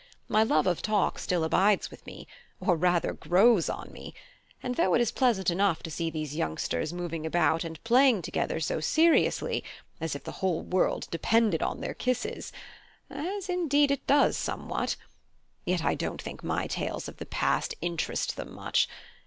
My 0.27 0.41
love 0.41 0.65
of 0.65 0.81
talk 0.81 1.19
still 1.19 1.43
abides 1.43 1.91
with 1.91 2.07
me, 2.07 2.25
or 2.59 2.75
rather 2.75 3.13
grows 3.13 3.69
on 3.69 3.91
me; 3.91 4.15
and 4.63 4.73
though 4.73 4.95
it 4.95 4.99
is 4.99 5.11
pleasant 5.11 5.51
enough 5.51 5.83
to 5.83 5.91
see 5.91 6.09
these 6.09 6.35
youngsters 6.35 6.91
moving 6.91 7.23
about 7.23 7.63
and 7.63 7.83
playing 7.83 8.23
together 8.23 8.59
so 8.59 8.79
seriously, 8.79 9.63
as 9.99 10.15
if 10.15 10.23
the 10.23 10.31
whole 10.41 10.63
world 10.63 11.07
depended 11.11 11.61
on 11.61 11.81
their 11.81 11.93
kisses 11.93 12.51
(as 13.11 13.47
indeed 13.47 13.91
it 13.91 14.07
does 14.07 14.35
somewhat), 14.35 14.95
yet 15.65 15.83
I 15.83 15.93
don't 15.93 16.19
think 16.19 16.43
my 16.43 16.65
tales 16.65 17.07
of 17.07 17.17
the 17.17 17.25
past 17.27 17.75
interest 17.79 18.37
them 18.37 18.51
much. 18.55 18.89